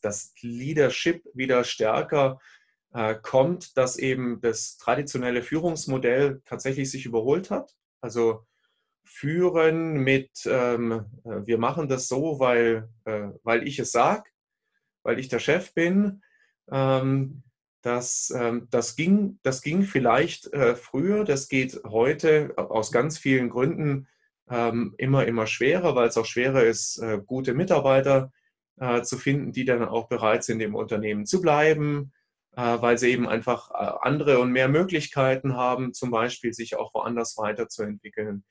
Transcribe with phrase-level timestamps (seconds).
[0.00, 2.40] dass Leadership wieder stärker
[2.92, 7.74] äh, kommt, dass eben das traditionelle Führungsmodell tatsächlich sich überholt hat.
[8.00, 8.46] Also
[9.04, 14.30] führen mit, ähm, äh, wir machen das so, weil, äh, weil ich es sage,
[15.02, 16.22] weil ich der Chef bin.
[16.70, 17.42] Ähm,
[17.82, 23.48] das, ähm, das, ging, das ging vielleicht äh, früher, das geht heute aus ganz vielen
[23.48, 24.06] Gründen
[24.50, 28.32] ähm, immer, immer schwerer, weil es auch schwerer ist, äh, gute Mitarbeiter
[28.80, 32.12] äh, zu finden, die dann auch bereit sind, im Unternehmen zu bleiben,
[32.56, 36.92] äh, weil sie eben einfach äh, andere und mehr Möglichkeiten haben, zum Beispiel sich auch
[36.94, 38.44] woanders weiterzuentwickeln.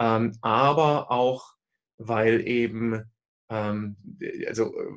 [0.00, 1.52] Ähm, aber auch,
[1.98, 3.04] weil eben,
[3.50, 3.96] ähm,
[4.48, 4.90] also äh,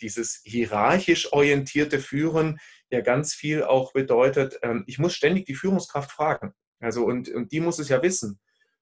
[0.00, 2.58] dieses hierarchisch orientierte Führen
[2.90, 6.52] ja ganz viel auch bedeutet, ähm, ich muss ständig die Führungskraft fragen.
[6.80, 8.38] Also und, und die muss es ja wissen.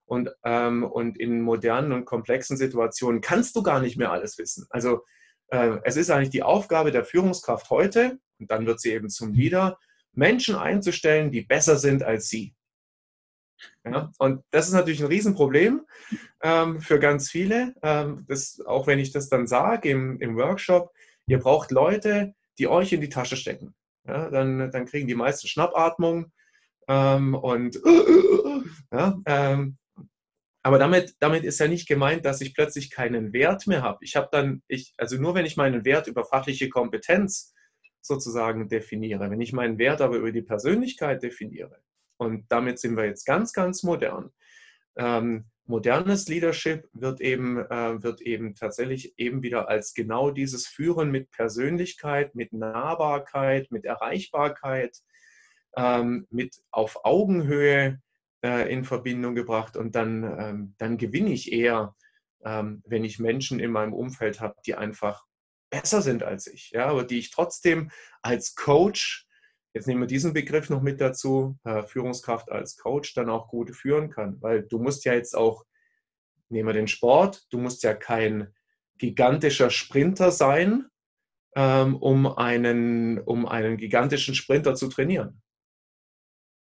[0.07, 4.67] Und, ähm, und in modernen und komplexen Situationen kannst du gar nicht mehr alles wissen.
[4.71, 5.05] Also
[5.51, 9.79] es ist eigentlich die Aufgabe der Führungskraft heute, und dann wird sie eben zum Leader,
[10.13, 12.55] Menschen einzustellen, die besser sind als sie.
[13.85, 15.87] Ja, und das ist natürlich ein Riesenproblem
[16.43, 17.75] ähm, für ganz viele.
[17.83, 20.93] Ähm, das, auch wenn ich das dann sage im, im Workshop,
[21.27, 23.75] ihr braucht Leute, die euch in die Tasche stecken.
[24.07, 26.33] Ja, dann, dann kriegen die meisten Schnappatmung
[26.89, 27.81] ähm, und
[28.93, 29.77] ja, ähm,
[30.63, 34.05] aber damit, damit ist ja nicht gemeint, dass ich plötzlich keinen Wert mehr habe.
[34.05, 37.55] Ich habe dann, ich, also nur wenn ich meinen Wert über fachliche Kompetenz
[38.03, 41.83] sozusagen definiere, wenn ich meinen Wert aber über die Persönlichkeit definiere,
[42.19, 44.31] und damit sind wir jetzt ganz, ganz modern.
[44.97, 51.11] Ähm, modernes Leadership wird eben, äh, wird eben tatsächlich eben wieder als genau dieses Führen
[51.11, 54.99] mit Persönlichkeit, mit Nahbarkeit, mit Erreichbarkeit,
[55.77, 58.03] ähm, mit auf Augenhöhe
[58.45, 61.95] äh, in Verbindung gebracht und dann, ähm, dann gewinne ich eher,
[62.45, 65.27] ähm, wenn ich Menschen in meinem Umfeld habe, die einfach
[65.71, 67.91] besser sind als ich, ja, aber die ich trotzdem
[68.23, 69.29] als Coach,
[69.73, 73.75] jetzt nehmen wir diesen Begriff noch mit dazu, äh, Führungskraft als Coach dann auch gut
[73.75, 75.65] führen kann, weil du musst ja jetzt auch,
[76.49, 78.53] nehmen wir den Sport, du musst ja kein
[78.99, 80.87] gigantischer Sprinter sein,
[81.55, 85.43] ähm, um, einen, um einen gigantischen Sprinter zu trainieren.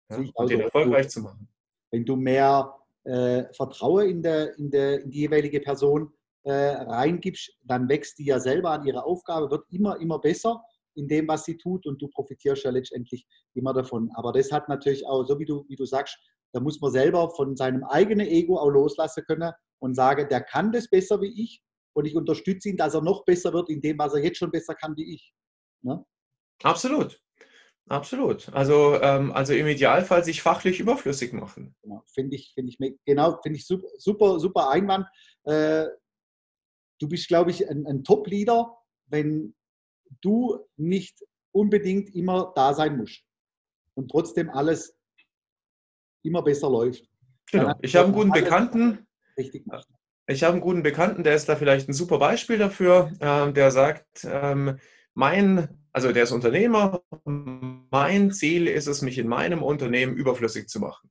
[0.09, 1.47] Ja, und den erfolgreich zu machen.
[1.91, 6.11] Wenn du mehr äh, Vertrauen in, der, in, der, in die jeweilige Person
[6.43, 10.63] äh, reingibst, dann wächst die ja selber an ihrer Aufgabe, wird immer, immer besser
[10.95, 14.09] in dem, was sie tut und du profitierst ja letztendlich immer davon.
[14.15, 16.17] Aber das hat natürlich auch, so wie du, wie du sagst,
[16.53, 20.71] da muss man selber von seinem eigenen Ego auch loslassen können und sagen, der kann
[20.71, 21.61] das besser wie ich
[21.93, 24.51] und ich unterstütze ihn, dass er noch besser wird in dem, was er jetzt schon
[24.51, 25.33] besser kann wie ich.
[25.83, 26.03] Ne?
[26.63, 27.19] Absolut.
[27.87, 28.51] Absolut.
[28.53, 31.75] Also, ähm, also im Idealfall sich fachlich überflüssig machen.
[31.83, 35.07] Genau, finde ich, finde ich, genau, finde ich super, super, super Einwand.
[35.43, 35.85] Äh,
[36.99, 38.75] du bist, glaube ich, ein, ein Top-Leader,
[39.07, 39.55] wenn
[40.21, 43.23] du nicht unbedingt immer da sein musst
[43.93, 44.97] und trotzdem alles
[46.23, 47.07] immer besser läuft.
[47.51, 47.75] Genau.
[47.81, 49.07] Ich habe einen guten Bekannten.
[49.37, 49.87] Richtig macht.
[50.27, 53.69] Ich habe einen guten Bekannten, der ist da vielleicht ein super Beispiel dafür, äh, der
[53.69, 54.79] sagt, ähm,
[55.13, 57.01] mein also der ist Unternehmer.
[57.23, 61.09] Mein Ziel ist es, mich in meinem Unternehmen überflüssig zu machen.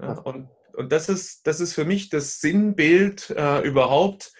[0.00, 4.32] Ja, und, und das, ist, das ist für mich das Sinnbild äh, überhaupt,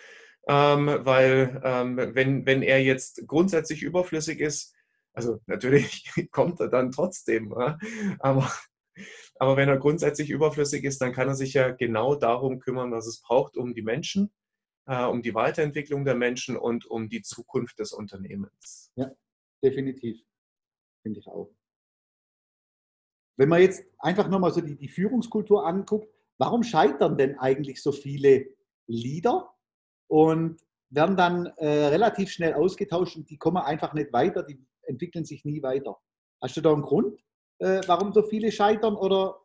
[0.47, 4.73] ähm, weil ähm, wenn, wenn er jetzt grundsätzlich überflüssig ist,
[5.15, 7.77] also natürlich kommt er dann trotzdem, ja,
[8.21, 8.53] aber,
[9.41, 13.09] aber wenn er grundsätzlich überflüssig ist, dann kann er sich ja genau darum kümmern, was
[13.09, 14.31] es braucht, um die Menschen,
[14.87, 18.93] äh, um die Weiterentwicklung der Menschen und um die Zukunft des Unternehmens.
[18.95, 19.11] Ja,
[19.63, 20.23] definitiv.
[21.03, 21.51] Finde ich auch.
[23.37, 27.93] Wenn man jetzt einfach nochmal so die, die Führungskultur anguckt, warum scheitern denn eigentlich so
[27.93, 28.47] viele
[28.87, 29.55] Leader
[30.09, 30.61] und
[30.91, 35.45] werden dann äh, relativ schnell ausgetauscht und die kommen einfach nicht weiter, die entwickeln sich
[35.45, 35.99] nie weiter?
[36.43, 37.19] Hast du da einen Grund,
[37.59, 39.41] äh, warum so viele scheitern oder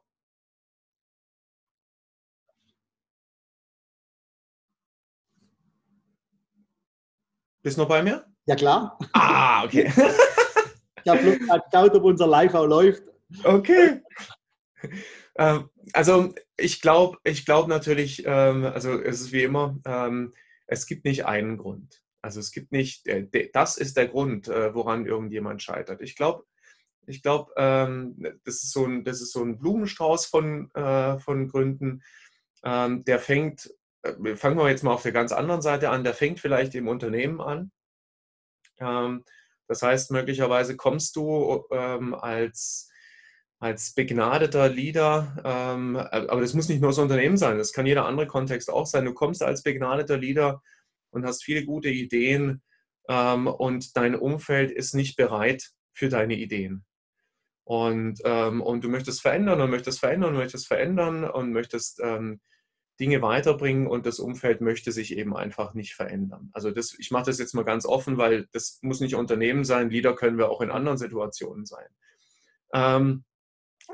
[7.66, 8.34] Bist du noch bei mir?
[8.45, 8.97] Ja, klar.
[9.13, 9.92] Ah, okay.
[11.03, 13.03] ich habe bloß geschaut, ob unser Live auch läuft.
[13.44, 14.01] Okay.
[15.38, 20.33] Ähm, also ich glaube ich glaub natürlich, ähm, also es ist wie immer, ähm,
[20.68, 22.01] es gibt nicht einen Grund.
[22.21, 26.01] Also es gibt nicht, äh, das ist der Grund, äh, woran irgendjemand scheitert.
[26.01, 26.45] Ich glaube,
[27.07, 32.01] ich glaube, das, ist so ein, das ist so ein Blumenstrauß von, äh, von Gründen.
[32.63, 33.69] der fängt,
[34.36, 37.41] fangen wir jetzt mal auf der ganz anderen Seite an, der fängt vielleicht im Unternehmen
[37.41, 37.71] an.
[38.80, 39.24] Ähm,
[39.68, 42.89] das heißt, möglicherweise kommst du ähm, als,
[43.60, 48.06] als begnadeter Leader, ähm, aber das muss nicht nur das Unternehmen sein, das kann jeder
[48.06, 49.06] andere Kontext auch sein.
[49.06, 50.62] Du kommst als begnadeter Leader
[51.10, 52.62] und hast viele gute Ideen
[53.10, 56.86] ähm, und dein Umfeld ist nicht bereit für deine Ideen.
[57.63, 62.39] Und, ähm, und du möchtest verändern und möchtest verändern und möchtest verändern und möchtest ähm,
[63.00, 66.50] Dinge weiterbringen und das Umfeld möchte sich eben einfach nicht verändern.
[66.53, 69.89] Also das, ich mache das jetzt mal ganz offen, weil das muss nicht Unternehmen sein,
[69.89, 71.88] Leader können wir auch in anderen Situationen sein.
[72.74, 73.24] Ähm,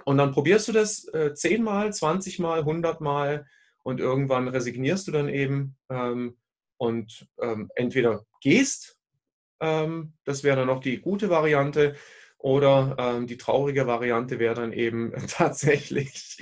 [0.05, 3.47] und dann probierst du das äh, 10 Mal, 20 Mal, 100 Mal
[3.83, 6.37] und irgendwann resignierst du dann eben ähm,
[6.77, 8.97] und ähm, entweder gehst,
[9.59, 11.95] ähm, das wäre dann noch die gute Variante,
[12.41, 16.39] oder ähm, die traurige Variante wäre dann eben tatsächlich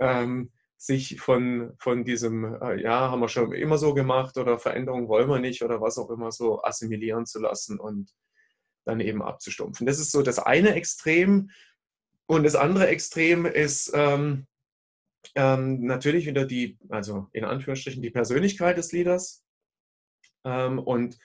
[0.00, 0.50] ähm,
[0.86, 5.28] sich von, von diesem, äh, ja, haben wir schon immer so gemacht oder Veränderung wollen
[5.28, 8.12] wir nicht oder was auch immer so assimilieren zu lassen und
[8.84, 9.86] dann eben abzustumpfen.
[9.86, 11.50] Das ist so das eine Extrem.
[12.26, 14.46] Und das andere Extrem ist ähm,
[15.34, 19.44] ähm, natürlich wieder die, also in Anführungsstrichen, die Persönlichkeit des Leaders.
[20.44, 21.18] Ähm, und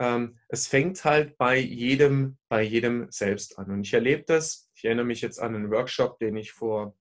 [0.00, 3.70] ähm, es fängt halt bei jedem, bei jedem selbst an.
[3.70, 6.96] Und ich erlebe das, ich erinnere mich jetzt an einen Workshop, den ich vor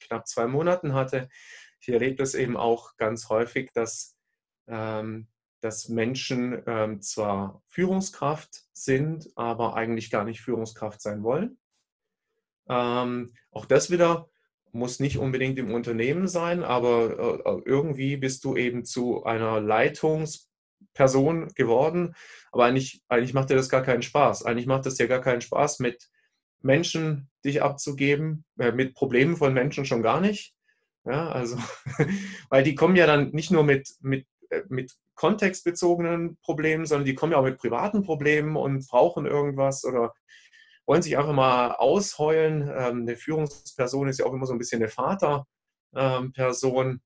[0.00, 1.28] knapp zwei Monaten hatte.
[1.80, 4.16] Ich erlebe das eben auch ganz häufig, dass,
[4.66, 5.28] ähm,
[5.60, 11.58] dass Menschen ähm, zwar Führungskraft sind, aber eigentlich gar nicht Führungskraft sein wollen.
[12.68, 14.28] Ähm, auch das wieder
[14.72, 21.48] muss nicht unbedingt im Unternehmen sein, aber äh, irgendwie bist du eben zu einer Leitungsperson
[21.54, 22.14] geworden.
[22.52, 24.44] Aber eigentlich, eigentlich macht dir das gar keinen Spaß.
[24.44, 26.10] Eigentlich macht es dir gar keinen Spaß, mit
[26.60, 30.54] Menschen dich abzugeben, äh, mit Problemen von Menschen schon gar nicht.
[31.04, 31.56] Ja, also,
[32.50, 37.14] weil die kommen ja dann nicht nur mit, mit, äh, mit kontextbezogenen Problemen, sondern die
[37.14, 40.14] kommen ja auch mit privaten Problemen und brauchen irgendwas oder
[40.86, 42.62] wollen sich einfach mal ausheulen.
[42.62, 47.00] Ähm, eine Führungsperson ist ja auch immer so ein bisschen eine Vaterperson.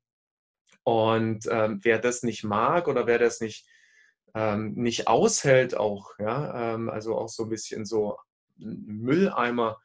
[0.84, 3.66] Und ähm, wer das nicht mag oder wer das nicht,
[4.34, 8.16] ähm, nicht aushält, auch, ja, also auch so ein bisschen so
[8.62, 9.80] Mülleimer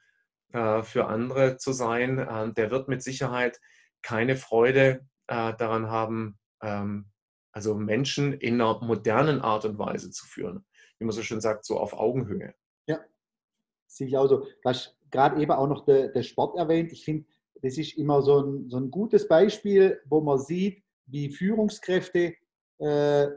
[0.53, 3.59] äh, für andere zu sein, äh, der wird mit Sicherheit
[4.01, 7.11] keine Freude äh, daran haben, ähm,
[7.51, 10.65] also Menschen in einer modernen Art und Weise zu führen.
[10.99, 12.53] Wie man so schön sagt, so auf Augenhöhe.
[12.87, 12.99] Ja,
[13.87, 14.39] sehe ich auch so.
[14.39, 16.91] Du hast gerade eben auch noch den, den Sport erwähnt.
[16.91, 17.25] Ich finde,
[17.61, 22.35] das ist immer so ein, so ein gutes Beispiel, wo man sieht, wie Führungskräfte
[22.79, 23.27] äh,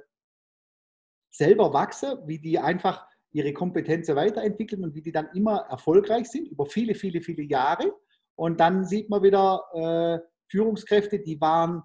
[1.31, 6.49] selber wachsen, wie die einfach ihre Kompetenzen weiterentwickeln und wie die dann immer erfolgreich sind
[6.49, 7.93] über viele, viele, viele Jahre.
[8.35, 11.83] Und dann sieht man wieder äh, Führungskräfte, die waren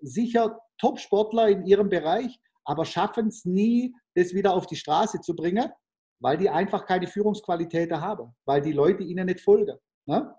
[0.00, 5.34] sicher Top-Sportler in ihrem Bereich, aber schaffen es nie, das wieder auf die Straße zu
[5.34, 5.70] bringen,
[6.20, 9.76] weil die einfach keine Führungsqualitäten haben, weil die Leute ihnen nicht folgen.
[10.06, 10.34] Ne?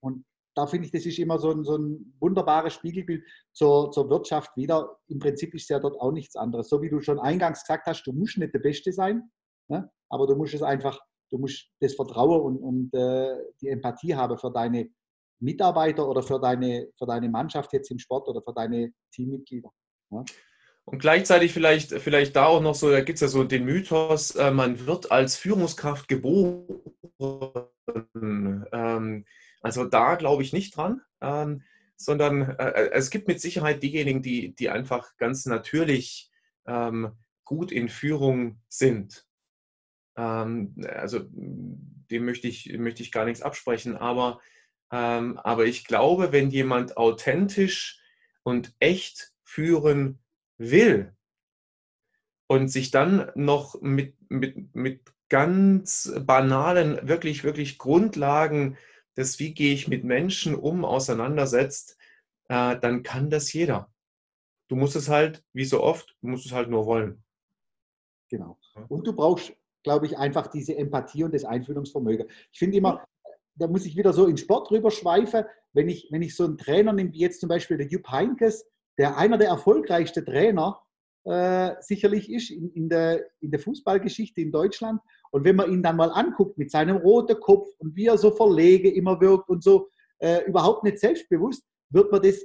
[0.00, 4.10] Und da finde ich, das ist immer so ein, so ein wunderbares Spiegelbild zur, zur
[4.10, 4.98] Wirtschaft wieder.
[5.08, 6.68] Im Prinzip ist ja dort auch nichts anderes.
[6.68, 9.30] So wie du schon eingangs gesagt hast, du musst nicht der Beste sein,
[9.68, 9.90] ne?
[10.08, 11.00] aber du musst es einfach,
[11.30, 14.88] du musst das Vertrauen und, und äh, die Empathie haben für deine
[15.40, 19.70] Mitarbeiter oder für deine, für deine Mannschaft jetzt im Sport oder für deine Teammitglieder.
[20.10, 20.24] Ne?
[20.84, 24.32] Und gleichzeitig vielleicht, vielleicht da auch noch so, da gibt es ja so den Mythos,
[24.32, 26.66] äh, man wird als Führungskraft geboren.
[28.72, 29.24] Ähm,
[29.62, 31.62] also da glaube ich nicht dran, ähm,
[31.96, 36.30] sondern äh, äh, es gibt mit Sicherheit diejenigen, die, die einfach ganz natürlich
[36.66, 37.12] ähm,
[37.44, 39.26] gut in Führung sind.
[40.16, 44.40] Ähm, also dem möchte ich, möchte ich gar nichts absprechen, aber,
[44.90, 48.00] ähm, aber ich glaube, wenn jemand authentisch
[48.42, 50.18] und echt führen
[50.58, 51.14] will
[52.48, 58.76] und sich dann noch mit, mit, mit ganz banalen, wirklich, wirklich Grundlagen
[59.14, 61.96] das, wie gehe ich mit Menschen um, auseinandersetzt,
[62.48, 63.90] äh, dann kann das jeder.
[64.68, 67.22] Du musst es halt, wie so oft, du musst es halt nur wollen.
[68.30, 68.58] Genau.
[68.88, 69.52] Und du brauchst,
[69.82, 72.26] glaube ich, einfach diese Empathie und das Einfühlungsvermögen.
[72.50, 73.04] Ich finde immer,
[73.54, 76.56] da muss ich wieder so in Sport rüber schweifen, wenn ich, wenn ich so einen
[76.56, 78.66] Trainer nehme, wie jetzt zum Beispiel der Jupp Heinkes,
[78.98, 80.81] der einer der erfolgreichsten Trainer
[81.24, 85.00] äh, sicherlich ist in, in, der, in der Fußballgeschichte in Deutschland.
[85.30, 88.30] Und wenn man ihn dann mal anguckt mit seinem roten Kopf und wie er so
[88.30, 89.88] verlege immer wirkt und so
[90.18, 92.40] äh, überhaupt nicht selbstbewusst, wird man das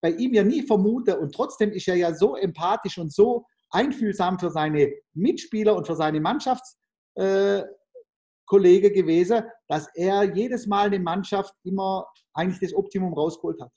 [0.00, 1.18] bei ihm ja nie vermuten.
[1.18, 5.96] Und trotzdem ist er ja so empathisch und so einfühlsam für seine Mitspieler und für
[5.96, 7.70] seine Mannschaftskollegen
[8.46, 13.72] äh, gewesen, dass er jedes Mal eine Mannschaft immer eigentlich das Optimum rausgeholt hat.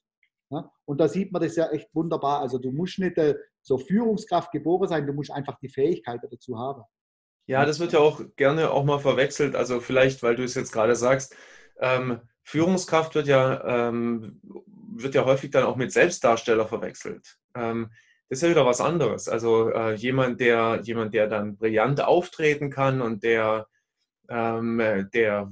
[0.85, 2.41] Und da sieht man das ja echt wunderbar.
[2.41, 6.59] Also du musst nicht äh, zur Führungskraft geboren sein, du musst einfach die Fähigkeiten dazu
[6.59, 6.83] haben.
[7.45, 9.55] Ja, das wird ja auch gerne auch mal verwechselt.
[9.55, 11.35] Also vielleicht, weil du es jetzt gerade sagst,
[11.79, 14.41] ähm, Führungskraft wird ja, ähm,
[14.95, 17.37] wird ja häufig dann auch mit Selbstdarsteller verwechselt.
[17.55, 17.89] Ähm,
[18.29, 19.27] das ist ja wieder was anderes.
[19.27, 23.67] Also äh, jemand, der, jemand, der dann brillant auftreten kann und der,
[24.29, 25.51] ähm, der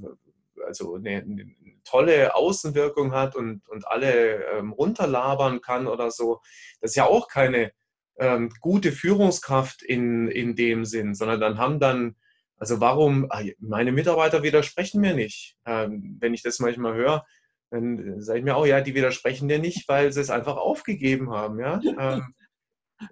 [0.66, 6.40] also eine, eine, tolle Außenwirkung hat und, und alle ähm, runterlabern kann oder so,
[6.80, 7.72] das ist ja auch keine
[8.18, 12.16] ähm, gute Führungskraft in, in dem Sinn, sondern dann haben dann,
[12.58, 15.56] also warum, ah, meine Mitarbeiter widersprechen mir nicht.
[15.66, 17.26] Ähm, wenn ich das manchmal höre,
[17.72, 21.32] dann sage ich mir auch, ja, die widersprechen dir nicht, weil sie es einfach aufgegeben
[21.32, 21.60] haben.
[21.60, 21.80] Ja?
[22.00, 22.36] Ähm,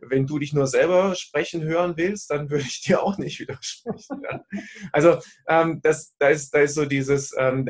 [0.01, 4.22] wenn du dich nur selber sprechen hören willst, dann würde ich dir auch nicht widersprechen.
[4.24, 4.44] Ja?
[4.91, 7.68] Also ähm, das, da, ist, da ist so dieses, ähm,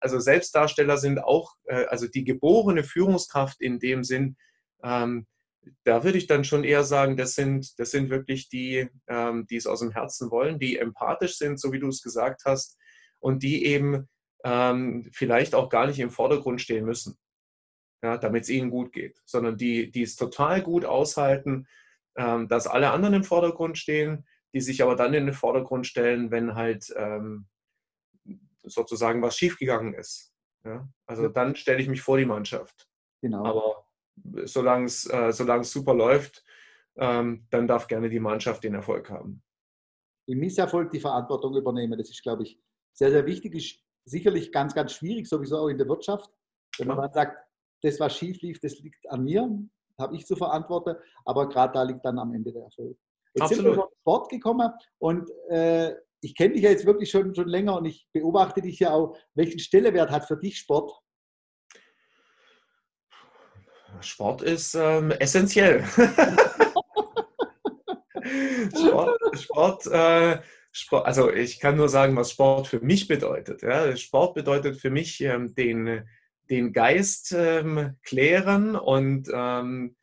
[0.00, 4.36] also Selbstdarsteller sind auch, äh, also die geborene Führungskraft in dem Sinn,
[4.82, 5.26] ähm,
[5.84, 9.56] da würde ich dann schon eher sagen, das sind, das sind wirklich die, ähm, die
[9.56, 12.78] es aus dem Herzen wollen, die empathisch sind, so wie du es gesagt hast,
[13.20, 14.08] und die eben
[14.44, 17.16] ähm, vielleicht auch gar nicht im Vordergrund stehen müssen,
[18.02, 21.66] ja, damit es ihnen gut geht, sondern die, die es total gut aushalten,
[22.16, 26.30] ähm, dass alle anderen im Vordergrund stehen, die sich aber dann in den Vordergrund stellen,
[26.30, 27.46] wenn halt ähm,
[28.64, 30.32] sozusagen was schiefgegangen ist.
[30.64, 30.88] Ja?
[31.06, 32.88] Also dann stelle ich mich vor die Mannschaft.
[33.22, 33.44] Genau.
[33.44, 33.86] Aber
[34.44, 36.44] solange es äh, super läuft,
[36.96, 39.42] ähm, dann darf gerne die Mannschaft den Erfolg haben.
[40.26, 42.60] Im Misserfolg die Verantwortung übernehmen, das ist, glaube ich,
[42.92, 43.54] sehr, sehr wichtig.
[43.54, 46.30] Ist sicherlich ganz, ganz schwierig, sowieso auch in der Wirtschaft.
[46.78, 47.38] Wenn man dann sagt,
[47.82, 49.48] das, was schief lief, das liegt an mir,
[49.98, 52.96] habe ich zu verantworten, aber gerade da liegt dann am Ende der Erfolg.
[53.34, 53.64] Jetzt Absolut.
[53.64, 57.48] sind wir zum Sport gekommen und äh, ich kenne dich ja jetzt wirklich schon, schon
[57.48, 59.16] länger und ich beobachte dich ja auch.
[59.34, 60.92] Welchen Stellewert hat für dich Sport?
[64.02, 65.84] Sport ist ähm, essentiell.
[68.70, 70.38] Sport, Sport, äh,
[70.70, 73.62] Sport, also ich kann nur sagen, was Sport für mich bedeutet.
[73.62, 73.96] Ja.
[73.96, 76.08] Sport bedeutet für mich ähm, den,
[76.50, 79.96] den Geist ähm, klären und, ähm,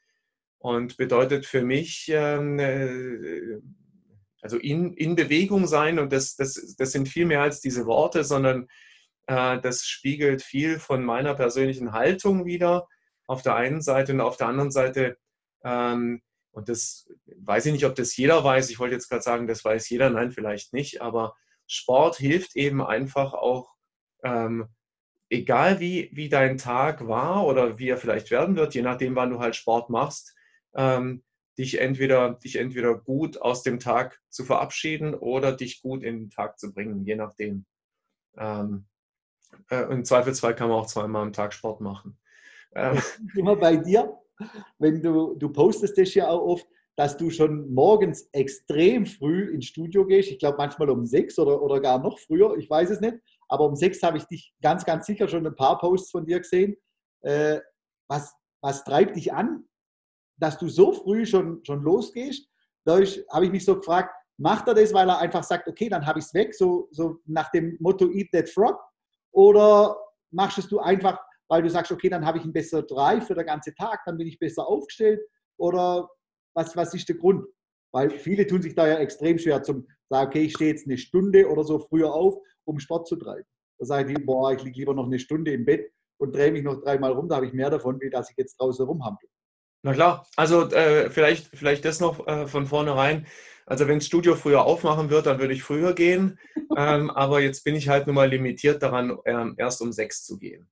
[0.60, 3.60] und bedeutet für mich ähm, äh,
[4.42, 8.24] also in, in Bewegung sein und das, das, das sind viel mehr als diese Worte,
[8.24, 8.68] sondern
[9.28, 12.88] äh, das spiegelt viel von meiner persönlichen Haltung wieder
[13.30, 15.18] auf der einen Seite und auf der anderen Seite,
[15.64, 16.22] ähm,
[16.52, 19.64] und das weiß ich nicht, ob das jeder weiß, ich wollte jetzt gerade sagen, das
[19.64, 21.36] weiß jeder, nein, vielleicht nicht, aber
[21.68, 23.76] Sport hilft eben einfach auch,
[24.24, 24.68] ähm,
[25.30, 29.30] egal wie, wie dein Tag war oder wie er vielleicht werden wird, je nachdem, wann
[29.30, 30.36] du halt Sport machst,
[30.74, 31.24] ähm,
[31.60, 36.30] dich entweder, dich entweder gut aus dem Tag zu verabschieden oder dich gut in den
[36.32, 37.68] Tag zu bringen, je nachdem.
[38.38, 38.88] Ähm,
[39.70, 42.18] äh, Im Zweifelsfall kann man auch zweimal am Tag Sport machen.
[42.76, 43.02] Ähm.
[43.36, 44.18] Immer bei dir,
[44.78, 49.68] wenn du, du postest das ja auch oft, dass du schon morgens extrem früh ins
[49.68, 50.32] Studio gehst.
[50.32, 53.18] Ich glaube manchmal um sechs oder, oder gar noch früher, ich weiß es nicht.
[53.48, 56.40] Aber um sechs habe ich dich ganz, ganz sicher schon ein paar Posts von dir
[56.40, 56.76] gesehen.
[57.22, 57.60] Äh,
[58.10, 59.64] was, was treibt dich an,
[60.38, 62.50] dass du so früh schon, schon losgehst.
[62.86, 66.06] Dadurch habe ich mich so gefragt, macht er das, weil er einfach sagt, okay, dann
[66.06, 68.78] habe ich es weg, so, so nach dem Motto Eat That Frog?
[69.32, 69.98] Oder
[70.32, 73.46] machst du einfach, weil du sagst, okay, dann habe ich einen besseren Drive für den
[73.46, 75.20] ganzen Tag, dann bin ich besser aufgestellt?
[75.58, 76.10] Oder
[76.56, 77.46] was, was ist der Grund?
[77.92, 80.98] Weil viele tun sich da ja extrem schwer zum sagen, okay, ich stehe jetzt eine
[80.98, 83.46] Stunde oder so früher auf, um Sport zu treiben.
[83.80, 86.64] Da sage ich, boah, ich liege lieber noch eine Stunde im Bett und drehe mich
[86.64, 89.30] noch dreimal rum, da habe ich mehr davon, wie dass ich jetzt draußen rumhampel.
[89.82, 93.26] Na klar, also äh, vielleicht, vielleicht das noch äh, von vornherein.
[93.66, 96.38] Also wenn das Studio früher aufmachen wird, dann würde ich früher gehen.
[96.78, 100.38] ähm, aber jetzt bin ich halt nun mal limitiert daran, ähm, erst um sechs zu
[100.38, 100.70] gehen.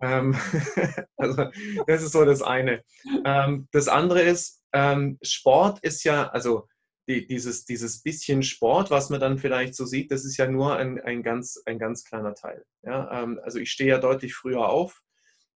[0.00, 0.36] Ähm,
[1.16, 1.46] also
[1.86, 2.82] das ist so das eine.
[3.24, 6.68] Ähm, das andere ist, ähm, Sport ist ja, also
[7.08, 10.76] die, dieses, dieses bisschen Sport, was man dann vielleicht so sieht, das ist ja nur
[10.76, 12.64] ein, ein, ganz, ein ganz kleiner Teil.
[12.82, 13.22] Ja?
[13.22, 15.02] Ähm, also ich stehe ja deutlich früher auf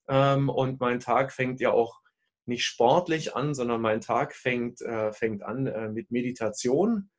[0.05, 2.03] und mein Tag fängt ja auch
[2.47, 7.11] nicht sportlich an, sondern mein Tag fängt, äh, fängt an äh, mit Meditation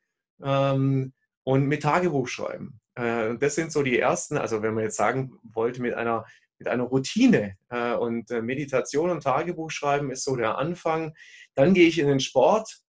[0.44, 1.14] ähm,
[1.44, 2.80] und mit Tagebuchschreiben.
[2.96, 6.26] Äh, das sind so die ersten, also wenn man jetzt sagen wollte, mit einer,
[6.64, 11.14] mit einer Routine äh, und äh, Meditation und Tagebuchschreiben ist so der Anfang.
[11.56, 12.80] Dann gehe ich in den Sport,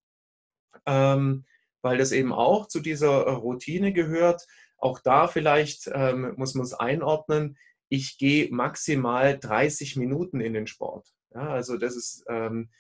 [0.87, 1.45] ähm,
[1.83, 4.47] weil das eben auch zu dieser äh, Routine gehört.
[4.78, 7.59] Auch da vielleicht ähm, muss man es einordnen.
[7.88, 11.09] Ich gehe maximal 30 Minuten in den Sport.
[11.33, 12.71] Also das ist, ähm,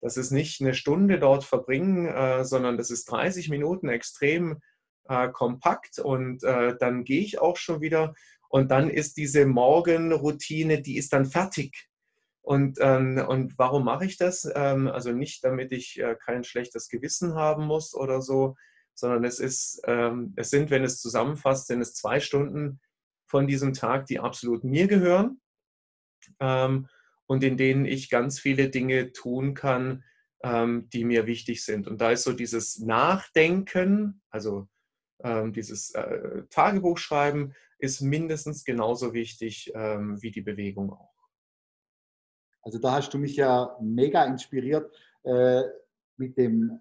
[0.00, 4.60] das ist nicht eine Stunde dort verbringen, sondern das ist 30 Minuten extrem
[5.32, 8.14] kompakt und äh, dann gehe ich auch schon wieder
[8.48, 11.88] und dann ist diese Morgenroutine, die ist dann fertig.
[12.40, 14.50] Und, ähm, und warum mache ich das?
[14.54, 18.56] Ähm, also nicht, damit ich äh, kein schlechtes Gewissen haben muss oder so,
[18.94, 22.80] sondern es ist, ähm, es sind, wenn es zusammenfasst, sind es zwei Stunden
[23.26, 25.40] von diesem Tag, die absolut mir gehören.
[26.40, 26.88] Ähm,
[27.26, 30.02] und in denen ich ganz viele Dinge tun kann,
[30.42, 31.86] ähm, die mir wichtig sind.
[31.86, 34.68] Und da ist so dieses Nachdenken, also
[35.52, 41.14] dieses äh, Tagebuchschreiben, ist mindestens genauso wichtig ähm, wie die Bewegung auch.
[42.62, 45.62] Also da hast du mich ja mega inspiriert äh,
[46.16, 46.80] mit, dem,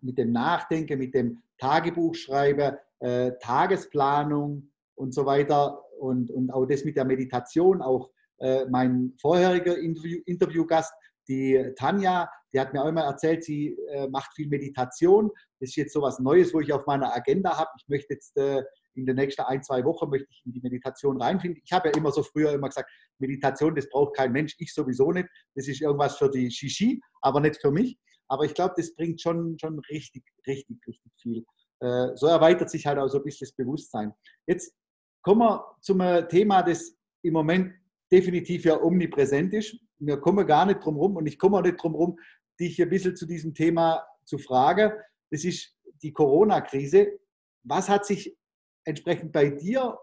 [0.00, 6.84] mit dem Nachdenken, mit dem Tagebuchschreiben, äh, Tagesplanung und so weiter und, und auch das
[6.84, 7.82] mit der Meditation.
[7.82, 10.94] Auch äh, mein vorheriger Interview, Interviewgast,
[11.28, 15.30] die Tanja, die hat mir auch immer erzählt, sie äh, macht viel Meditation.
[15.60, 17.68] Das ist jetzt so was Neues, wo ich auf meiner Agenda habe.
[17.78, 18.62] Ich möchte jetzt äh,
[18.94, 21.60] in den nächsten ein, zwei Wochen möchte ich in die Meditation reinfinden.
[21.62, 25.12] Ich habe ja immer so früher immer gesagt, Meditation, das braucht kein Mensch, ich sowieso
[25.12, 25.28] nicht.
[25.54, 27.98] Das ist irgendwas für die Shishi, aber nicht für mich.
[28.28, 31.44] Aber ich glaube, das bringt schon, schon richtig, richtig, richtig viel.
[31.80, 34.14] Äh, so erweitert sich halt auch so ein bisschen das Bewusstsein.
[34.46, 34.74] Jetzt
[35.20, 35.98] kommen wir zum
[36.30, 37.74] Thema, das im Moment
[38.10, 39.76] definitiv ja omnipräsent ist.
[39.98, 42.18] Wir kommen gar nicht drum rum und ich komme auch nicht drum rum,
[42.58, 44.92] dich ein bisschen zu diesem Thema zu fragen.
[45.30, 47.18] Das ist die Corona-Krise.
[47.64, 48.36] Was hat sich
[48.84, 49.98] entsprechend bei dir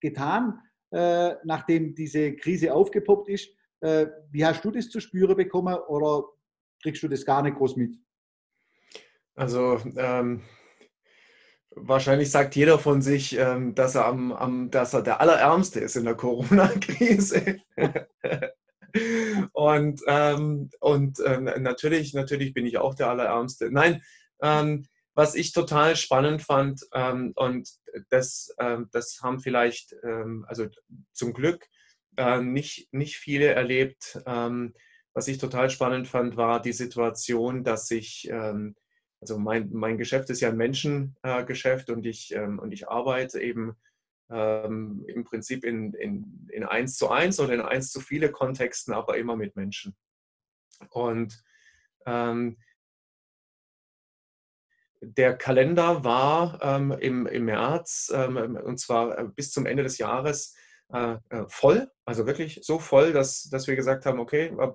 [0.00, 0.60] getan,
[0.92, 3.48] äh, nachdem diese Krise aufgepoppt ist?
[3.80, 6.24] Äh, wie hast du das zu spüren bekommen oder
[6.82, 7.96] kriegst du das gar nicht groß mit?
[9.34, 10.42] Also ähm,
[11.70, 15.96] wahrscheinlich sagt jeder von sich, ähm, dass, er am, am, dass er der Allerärmste ist
[15.96, 17.60] in der Corona-Krise.
[19.60, 23.70] und ähm, und ähm, natürlich, natürlich bin ich auch der Allerärmste.
[23.70, 24.02] Nein,
[24.40, 27.68] ähm, was ich total spannend fand, ähm, und
[28.08, 30.66] das, ähm, das haben vielleicht, ähm, also
[31.12, 31.66] zum Glück,
[32.16, 34.18] äh, nicht, nicht viele erlebt.
[35.12, 38.30] Was ich total spannend fand, war die Situation, dass ich,
[39.20, 43.76] also mein, mein Geschäft ist ja ein Menschengeschäft äh, und, ich, und ich arbeite eben
[44.30, 49.16] im Prinzip in, in, in eins zu eins oder in eins zu viele Kontexten, aber
[49.16, 49.96] immer mit Menschen.
[50.90, 51.42] Und
[52.06, 52.56] ähm,
[55.00, 59.98] der Kalender war ähm, im, im März ähm, und zwar äh, bis zum Ende des
[59.98, 60.54] Jahres
[60.92, 64.72] äh, äh, voll, also wirklich so voll, dass, dass wir gesagt haben, okay, äh,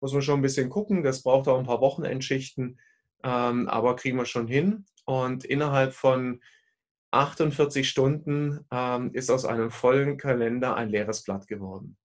[0.00, 2.80] muss man schon ein bisschen gucken, das braucht auch ein paar Wochenendschichten,
[3.22, 4.86] ähm, aber kriegen wir schon hin.
[5.06, 6.42] Und innerhalb von
[7.14, 11.96] 48 Stunden ähm, ist aus einem vollen Kalender ein leeres Blatt geworden.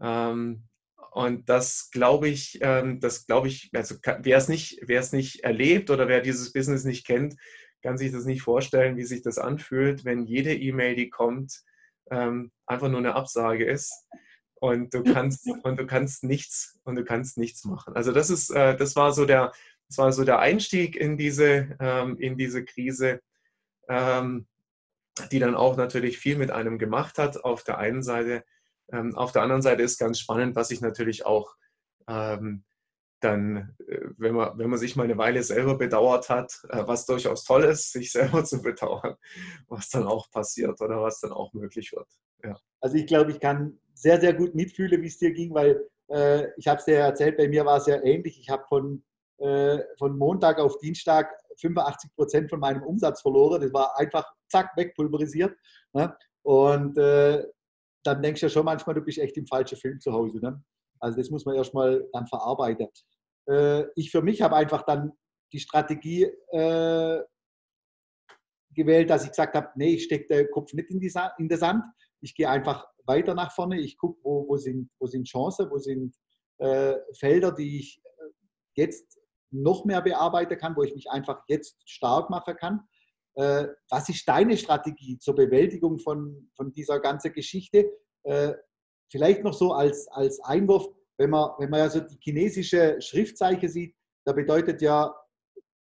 [0.00, 0.64] Ähm,
[1.12, 5.44] und das glaube ich, ähm, das glaube ich, also wer es nicht, wer es nicht
[5.44, 7.36] erlebt oder wer dieses Business nicht kennt,
[7.82, 11.62] kann sich das nicht vorstellen, wie sich das anfühlt, wenn jede E-Mail, die kommt,
[12.10, 14.06] ähm, einfach nur eine Absage ist
[14.54, 17.94] und du kannst und du kannst nichts und du kannst nichts machen.
[17.94, 19.52] Also das ist, äh, das war so der,
[19.88, 23.20] das war so der Einstieg in diese, ähm, in diese Krise,
[23.88, 27.44] die dann auch natürlich viel mit einem gemacht hat.
[27.44, 28.44] Auf der einen Seite
[28.92, 31.54] ähm, auf der anderen Seite ist ganz spannend, was ich natürlich auch
[32.08, 32.64] ähm,
[33.20, 37.06] dann, äh, wenn man, wenn man sich mal eine Weile selber bedauert hat, äh, was
[37.06, 39.16] durchaus toll ist, sich selber zu bedauern,
[39.68, 42.08] was dann auch passiert oder was dann auch möglich wird.
[42.42, 42.58] Ja.
[42.80, 46.48] Also ich glaube, ich kann sehr, sehr gut mitfühlen, wie es dir ging, weil äh,
[46.58, 48.38] ich habe es dir erzählt, bei mir war es ja ähnlich.
[48.38, 49.02] Ich habe von,
[49.38, 53.60] äh, von Montag auf Dienstag 85 Prozent von meinem Umsatz verloren.
[53.60, 55.56] Das war einfach zack, wegpulverisiert.
[55.92, 56.16] Ne?
[56.42, 57.44] Und äh,
[58.04, 60.38] dann denkst du ja schon manchmal, du bist echt im falschen Film zu Hause.
[60.38, 60.62] Ne?
[61.00, 62.88] Also das muss man erstmal dann verarbeiten.
[63.48, 65.12] Äh, ich für mich habe einfach dann
[65.52, 67.22] die Strategie äh,
[68.74, 71.48] gewählt, dass ich gesagt habe, nee, ich stecke den Kopf nicht in, die Sa in
[71.48, 71.84] den Sand.
[72.20, 73.78] Ich gehe einfach weiter nach vorne.
[73.78, 76.14] Ich gucke, wo, wo, sind, wo sind Chancen, wo sind
[76.58, 78.30] äh, Felder, die ich äh,
[78.76, 79.20] jetzt
[79.54, 82.80] noch mehr bearbeiten kann, wo ich mich einfach jetzt stark machen kann.
[83.36, 87.90] Äh, was ist deine Strategie zur Bewältigung von, von dieser ganzen Geschichte?
[88.24, 88.54] Äh,
[89.10, 90.88] vielleicht noch so als, als Einwurf,
[91.18, 95.14] wenn man, wenn man ja so die chinesische Schriftzeichen sieht, da bedeutet ja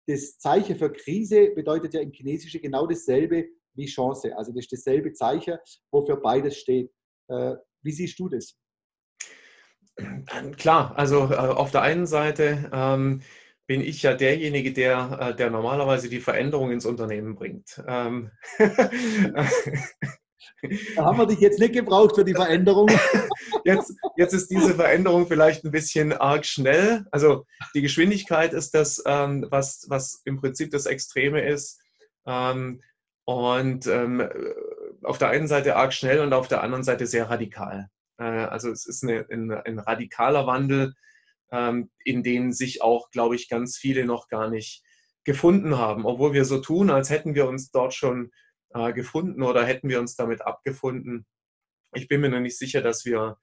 [0.07, 4.37] das Zeichen für Krise bedeutet ja im Chinesischen genau dasselbe wie Chance.
[4.37, 5.57] Also das ist dasselbe Zeichen,
[5.93, 6.91] wofür beides steht.
[7.29, 8.57] Äh, wie siehst du das?
[10.57, 13.23] Klar, also auf der einen Seite ähm,
[13.71, 17.81] bin ich ja derjenige, der, äh, der normalerweise die Veränderung ins Unternehmen bringt.
[17.87, 19.47] Ähm, da
[21.05, 22.91] haben wir dich jetzt nicht gebraucht für die Veränderung.
[23.65, 27.05] Jetzt, jetzt ist diese Veränderung vielleicht ein bisschen arg schnell.
[27.11, 31.79] Also die Geschwindigkeit ist das, ähm, was, was im Prinzip das Extreme ist.
[32.27, 32.81] Ähm,
[33.27, 33.87] und
[35.03, 37.91] auf der einen Seite arg schnell und auf der anderen Seite sehr radikal.
[38.19, 40.95] Äh, also es ist eine, ein, ein radikaler Wandel
[41.53, 44.83] ähm, in denen sich auch, glaube ich, ganz viele noch gar nicht
[45.25, 48.31] gefunden haben, obwohl wir so tun, als hätten wir uns dort schon
[48.75, 51.27] äh, gefunden oder hätten wir uns damit abgefunden.
[51.95, 53.37] Ich bin mir noch nicht sicher, dass wir,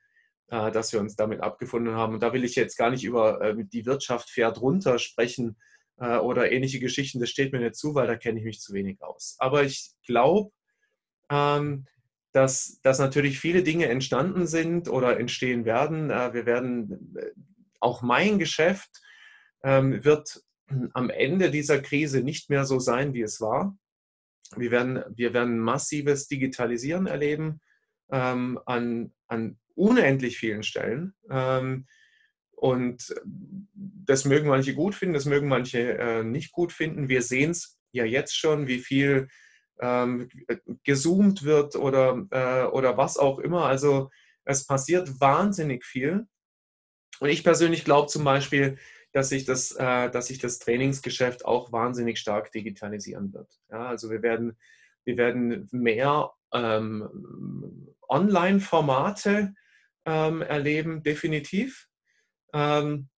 [0.48, 2.16] äh, dass wir uns damit abgefunden haben.
[2.16, 5.58] Und da will ich jetzt gar nicht über äh, die Wirtschaft fährt runter sprechen
[5.98, 7.20] äh, oder ähnliche Geschichten.
[7.20, 9.36] Das steht mir nicht zu, weil da kenne ich mich zu wenig aus.
[9.40, 10.52] Aber ich glaube,
[11.30, 11.86] ähm,
[12.38, 16.10] dass, dass natürlich viele Dinge entstanden sind oder entstehen werden.
[16.10, 17.32] Äh, wir werden, äh,
[17.80, 18.90] auch mein Geschäft
[19.64, 20.42] ähm, wird
[20.94, 23.78] am Ende dieser Krise nicht mehr so sein, wie es war.
[24.56, 27.62] Wir werden, wir werden massives Digitalisieren erleben
[28.12, 31.14] ähm, an, an unendlich vielen Stellen.
[31.30, 31.86] Ähm,
[32.52, 33.14] und
[33.74, 37.08] das mögen manche gut finden, das mögen manche äh, nicht gut finden.
[37.08, 39.28] Wir sehen es ja jetzt schon, wie viel
[39.80, 40.28] ähm,
[40.84, 43.66] gezoomt wird oder, äh, oder was auch immer.
[43.66, 44.10] Also
[44.44, 46.26] es passiert wahnsinnig viel.
[47.20, 48.78] Und ich persönlich glaube zum Beispiel,
[49.12, 53.52] dass sich das, äh, dass sich das Trainingsgeschäft auch wahnsinnig stark digitalisieren wird.
[53.70, 54.58] Ja, also wir werden,
[55.06, 59.54] wir werden mehr ähm, Online-Formate
[60.06, 61.88] ähm, erleben, definitiv.
[62.54, 63.10] Ähm,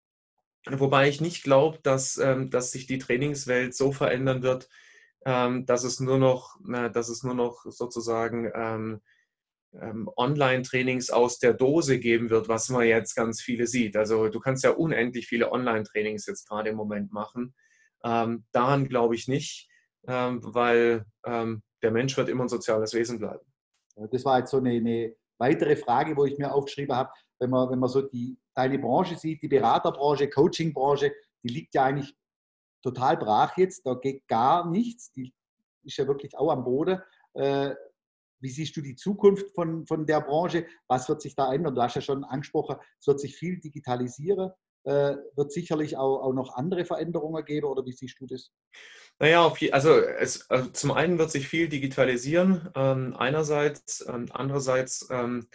[0.67, 4.69] wobei ich nicht glaube, dass, ähm, dass sich die Trainingswelt so verändern wird,
[5.25, 9.01] ähm, dass es nur noch, äh, dass es nur noch sozusagen ähm,
[9.71, 13.95] Online-Trainings aus der Dose geben wird, was man jetzt ganz viele sieht.
[13.95, 17.53] Also du kannst ja unendlich viele Online-Trainings jetzt gerade im Moment machen.
[18.03, 19.69] Ähm, daran glaube ich nicht,
[20.08, 23.45] ähm, weil ähm, der Mensch wird immer ein soziales Wesen bleiben.
[24.12, 27.69] Das war jetzt so eine, eine weitere Frage, wo ich mir aufgeschrieben habe, wenn man,
[27.69, 32.15] wenn man so die, deine Branche sieht, die Beraterbranche, Coachingbranche, die liegt ja eigentlich
[32.82, 35.34] total brach jetzt, da geht gar nichts, die
[35.84, 37.01] ist ja wirklich auch am Boden.
[37.34, 37.75] Äh,
[38.39, 40.65] wie siehst du die Zukunft von, von der Branche?
[40.88, 41.75] Was wird sich da ändern?
[41.75, 44.52] Du hast ja schon angesprochen, es wird sich viel digitalisieren.
[44.86, 48.49] Äh, wird sicherlich auch, auch noch andere Veränderungen geben oder wie siehst du das?
[49.19, 55.47] Naja, also, es, also zum einen wird sich viel digitalisieren, ähm, einerseits, ähm, andererseits, ähm,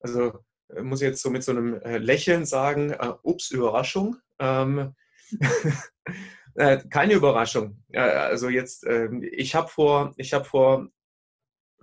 [0.00, 0.32] also
[0.74, 4.16] äh, muss ich jetzt so mit so einem äh, Lächeln sagen, äh, ups, Überraschung.
[4.38, 4.94] Ähm,
[6.54, 7.82] äh, keine Überraschung.
[7.92, 10.88] also jetzt, ähm, ich habe vor, ich habe vor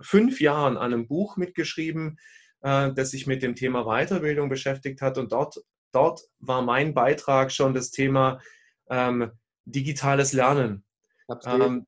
[0.00, 2.18] fünf Jahren an einem Buch mitgeschrieben,
[2.62, 5.18] äh, das sich mit dem Thema Weiterbildung beschäftigt hat.
[5.18, 5.56] Und dort,
[5.92, 8.40] dort war mein Beitrag schon das Thema
[8.88, 9.30] ähm,
[9.64, 10.84] digitales Lernen.
[11.44, 11.86] Ähm,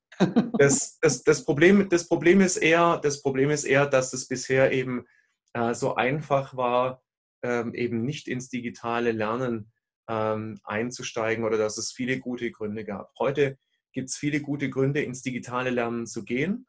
[0.57, 4.71] das, das, das, Problem, das, Problem ist eher, das Problem ist eher, dass es bisher
[4.71, 5.05] eben
[5.53, 7.03] äh, so einfach war,
[7.43, 9.71] ähm, eben nicht ins digitale Lernen
[10.07, 13.11] ähm, einzusteigen oder dass es viele gute Gründe gab.
[13.19, 13.57] Heute
[13.91, 16.67] gibt es viele gute Gründe, ins digitale Lernen zu gehen.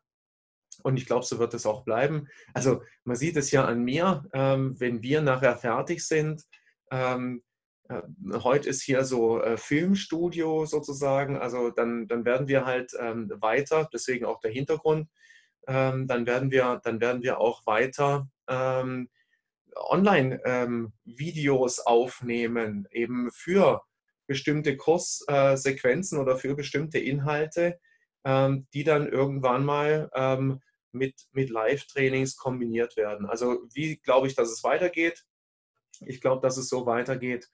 [0.83, 2.29] Und ich glaube, so wird es auch bleiben.
[2.53, 6.43] Also man sieht es ja an mir, ähm, wenn wir nachher fertig sind.
[6.91, 7.43] Ähm,
[7.89, 8.03] äh,
[8.43, 11.39] heute ist hier so äh, Filmstudio sozusagen.
[11.39, 15.09] Also dann, dann werden wir halt ähm, weiter, deswegen auch der Hintergrund,
[15.67, 19.09] ähm, dann, werden wir, dann werden wir auch weiter ähm,
[19.77, 23.83] Online-Videos ähm, aufnehmen, eben für
[24.27, 27.79] bestimmte Kurssequenzen oder für bestimmte Inhalte
[28.25, 30.61] ähm, die dann irgendwann mal ähm,
[30.93, 33.27] mit, mit Live-Trainings kombiniert werden.
[33.27, 35.25] Also wie glaube ich, dass es weitergeht?
[36.01, 37.51] Ich glaube, dass es so weitergeht,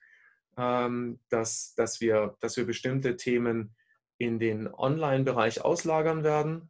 [0.57, 3.75] ähm, dass, dass, wir, dass wir bestimmte Themen
[4.17, 6.69] in den Online-Bereich auslagern werden.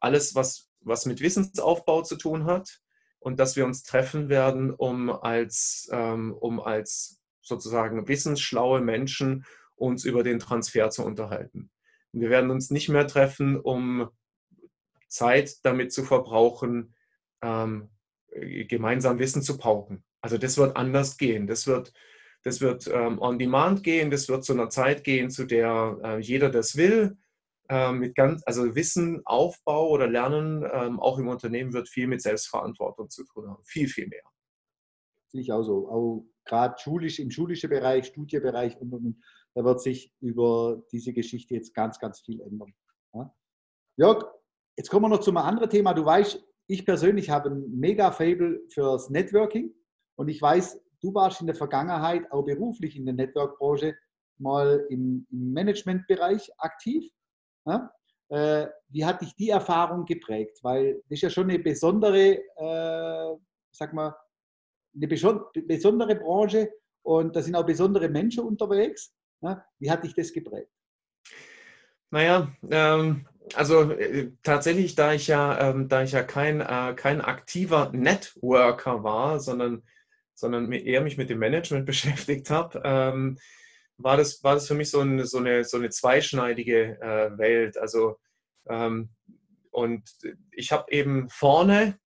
[0.00, 2.80] Alles, was, was mit Wissensaufbau zu tun hat.
[3.18, 9.44] Und dass wir uns treffen werden, um als, ähm, um als sozusagen wissensschlaue Menschen
[9.76, 11.70] uns über den Transfer zu unterhalten.
[12.12, 14.08] Wir werden uns nicht mehr treffen, um
[15.08, 16.94] Zeit damit zu verbrauchen,
[17.42, 17.90] ähm,
[18.68, 20.04] gemeinsam Wissen zu pauken.
[20.20, 21.46] Also das wird anders gehen.
[21.46, 21.92] Das wird,
[22.42, 26.18] das wird ähm, on demand gehen, das wird zu einer Zeit gehen, zu der äh,
[26.18, 27.16] jeder das will.
[27.68, 32.20] Ähm, mit ganz, also Wissen, Aufbau oder Lernen, ähm, auch im Unternehmen, wird viel mit
[32.20, 33.62] Selbstverantwortung zu tun haben.
[33.64, 34.24] Viel, viel mehr.
[35.28, 35.88] Sehe ich auch so.
[35.88, 39.22] Auch gerade schulisch, im schulischen Bereich, Studiebereich und, und
[39.54, 42.72] da wird sich über diese Geschichte jetzt ganz, ganz viel ändern.
[43.14, 43.34] Ja?
[43.96, 44.24] Jörg,
[44.76, 45.92] jetzt kommen wir noch zu einem anderen Thema.
[45.94, 49.74] Du weißt, ich persönlich habe ein mega Fable fürs Networking
[50.16, 53.96] und ich weiß, du warst in der Vergangenheit auch beruflich in der Network-Branche
[54.38, 57.10] mal im, im Managementbereich aktiv.
[57.66, 57.90] Ja?
[58.28, 60.58] Äh, wie hat dich die Erfahrung geprägt?
[60.62, 63.36] Weil das ist ja schon eine besondere, äh,
[63.72, 64.14] sag mal,
[64.94, 66.70] eine besondere Branche
[67.02, 69.12] und da sind auch besondere Menschen unterwegs.
[69.78, 70.70] Wie hat dich das geprägt?
[72.10, 77.20] Naja, ähm, also äh, tatsächlich, da ich ja, ähm, da ich ja kein, äh, kein
[77.20, 79.82] aktiver Networker war, sondern,
[80.34, 83.38] sondern eher mich mit dem Management beschäftigt habe, ähm,
[83.96, 87.78] war, das, war das für mich so eine, so eine, so eine zweischneidige äh, Welt.
[87.78, 88.18] Also,
[88.68, 89.10] ähm,
[89.70, 90.10] und
[90.52, 91.98] ich habe eben vorne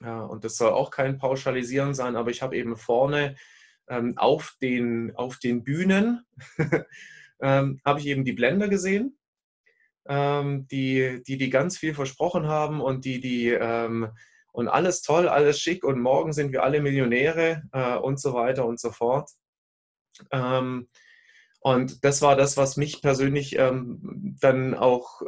[0.00, 3.36] Ja, und das soll auch kein Pauschalisieren sein, aber ich habe eben vorne
[3.88, 6.24] ähm, auf, den, auf den Bühnen
[7.40, 9.18] ähm, habe ich eben die Blender gesehen,
[10.06, 14.08] ähm, die, die, die ganz viel versprochen haben und die, die ähm,
[14.52, 18.64] und alles toll, alles schick und morgen sind wir alle Millionäre äh, und so weiter
[18.66, 19.28] und so fort.
[20.30, 20.88] Ähm,
[21.58, 25.22] und das war das, was mich persönlich ähm, dann auch,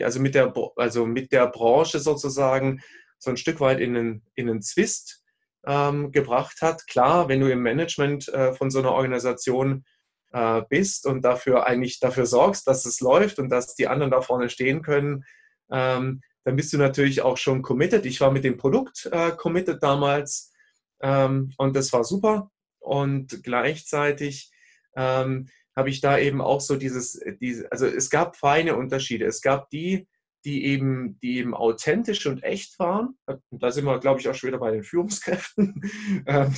[0.00, 2.80] also mit der, also mit der Branche sozusagen
[3.18, 5.21] so ein Stück weit in einen, in einen Zwist
[5.66, 6.86] ähm, gebracht hat.
[6.86, 9.84] Klar, wenn du im Management äh, von so einer Organisation
[10.32, 14.20] äh, bist und dafür eigentlich dafür sorgst, dass es läuft und dass die anderen da
[14.20, 15.24] vorne stehen können,
[15.70, 18.04] ähm, dann bist du natürlich auch schon committed.
[18.06, 20.52] Ich war mit dem Produkt äh, committed damals
[21.00, 22.50] ähm, und das war super.
[22.80, 24.50] Und gleichzeitig
[24.96, 29.24] ähm, habe ich da eben auch so dieses, diese, also es gab feine Unterschiede.
[29.24, 30.08] Es gab die,
[30.44, 33.18] die eben, die eben authentisch und echt waren.
[33.50, 35.80] Da sind wir, glaube ich, auch schon wieder bei den Führungskräften.
[36.24, 36.54] Ähm,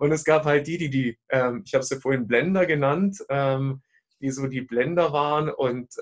[0.00, 3.82] und es gab halt die, die, die ähm, ich habe sie vorhin Blender genannt, ähm,
[4.20, 5.92] die so die Blender waren und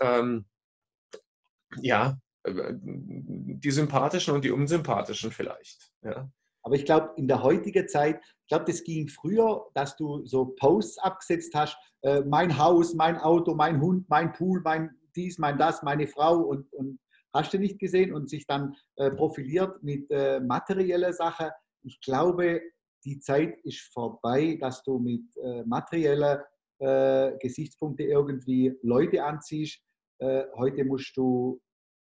[1.81, 5.91] ja, äh, die sympathischen und die unsympathischen vielleicht.
[6.03, 6.31] Ja.
[6.63, 10.47] Aber ich glaube, in der heutigen Zeit, ich glaube, das ging früher, dass du so
[10.47, 15.59] Posts abgesetzt hast, äh, mein Haus, mein Auto, mein Hund, mein Pool, mein dies, mein
[15.59, 16.99] das, meine Frau und, und
[17.35, 21.53] hast du nicht gesehen und sich dann äh, profiliert mit äh, materieller Sache.
[21.83, 22.61] Ich glaube,
[23.05, 26.41] die Zeit ist vorbei, dass du mit äh, materiellen
[26.79, 29.81] äh, Gesichtspunkten irgendwie Leute anziehst.
[30.19, 31.61] Äh, heute musst du,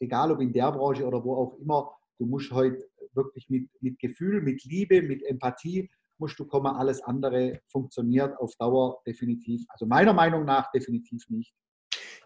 [0.00, 3.98] egal ob in der Branche oder wo auch immer, du musst heute wirklich mit, mit
[3.98, 6.74] Gefühl, mit Liebe, mit Empathie musst du kommen.
[6.74, 11.54] Alles andere funktioniert auf Dauer definitiv, also meiner Meinung nach definitiv nicht.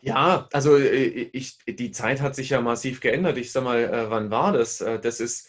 [0.05, 3.39] Ja, also äh, ich, die Zeit hat sich ja massiv geändert.
[3.39, 4.83] Ich sag mal, äh, wann war das?
[4.83, 5.49] Äh, das ist,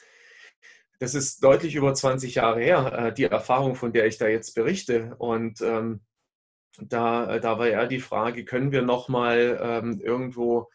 [1.00, 5.14] das ist deutlich über 20 Jahre her, die Erfahrung, von der ich da jetzt berichte.
[5.18, 6.02] Und ähm,
[6.80, 10.70] da, da war ja die Frage, können wir nochmal ähm, irgendwo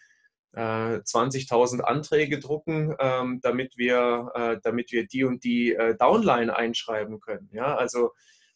[0.53, 0.61] äh,
[1.01, 7.21] 20.000 Anträge drucken, ähm, damit, wir, äh, damit wir die und die äh, Downline einschreiben
[7.21, 7.49] können.
[7.53, 8.12] Ja, also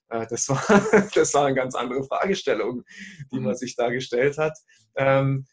[0.08, 0.62] das war,
[1.14, 2.84] das war eine ganz andere Fragestellung,
[3.32, 3.56] die man mhm.
[3.56, 4.56] sich da gestellt hat.
[4.96, 5.46] Ähm,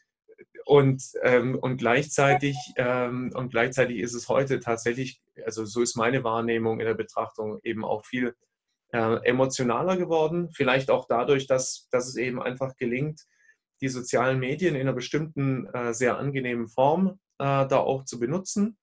[0.65, 6.23] und, ähm, und, gleichzeitig, ähm, und gleichzeitig ist es heute tatsächlich, also so ist meine
[6.23, 8.35] Wahrnehmung in der Betrachtung eben auch viel
[8.93, 10.49] äh, emotionaler geworden.
[10.53, 13.21] Vielleicht auch dadurch, dass, dass es eben einfach gelingt,
[13.81, 18.77] die sozialen Medien in einer bestimmten, äh, sehr angenehmen Form da auch zu benutzen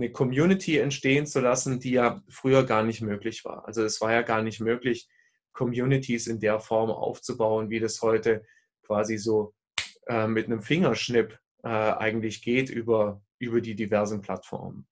[0.00, 3.66] eine Community entstehen zu lassen, die ja früher gar nicht möglich war.
[3.66, 5.08] Also es war ja gar nicht möglich,
[5.52, 8.44] Communities in der Form aufzubauen, wie das heute
[8.82, 9.54] quasi so
[10.06, 14.86] äh, mit einem Fingerschnipp äh, eigentlich geht über, über die diversen Plattformen.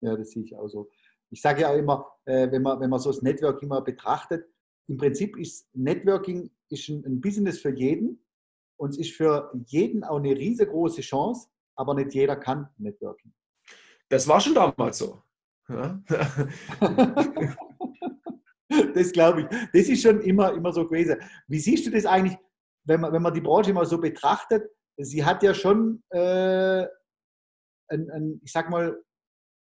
[0.00, 0.88] Ja, das sehe ich auch so.
[1.30, 4.46] Ich sage ja immer, äh, wenn, man, wenn man so das Networking mal betrachtet,
[4.88, 8.24] im Prinzip ist Networking ist ein, ein Business für jeden
[8.76, 13.32] und es ist für jeden auch eine riesengroße Chance, aber nicht jeder kann Networking.
[14.12, 15.22] Das war schon damals so.
[15.70, 15.98] Ja?
[18.94, 19.46] das glaube ich.
[19.72, 21.16] Das ist schon immer, immer so gewesen.
[21.48, 22.36] Wie siehst du das eigentlich,
[22.84, 24.70] wenn man, wenn man die Branche mal so betrachtet?
[24.98, 26.82] Sie hat ja schon, äh,
[27.88, 29.02] ein, ein, ich sag mal,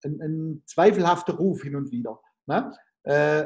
[0.03, 2.19] ein, ein zweifelhafter Ruf hin und wieder.
[2.45, 2.75] Ne?
[3.03, 3.45] Äh,